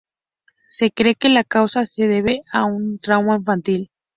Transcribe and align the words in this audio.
Se 0.67 0.89
cree 0.89 1.13
que 1.13 1.29
la 1.29 1.43
causa 1.43 1.85
se 1.85 2.07
debe 2.07 2.41
a 2.51 2.65
un 2.65 2.97
trauma 2.97 3.35
infantil. 3.35 3.91